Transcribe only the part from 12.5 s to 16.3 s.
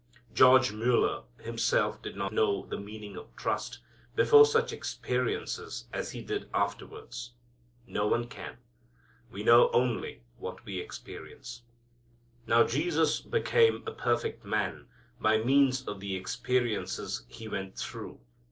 Jesus became a perfect man by means of the